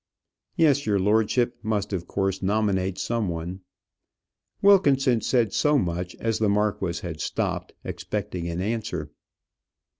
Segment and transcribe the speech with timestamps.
[0.55, 3.59] "Yes; your lordship must of course nominate some one."
[4.59, 9.11] Wilkinson said so much, as the marquis had stopped, expecting an answer.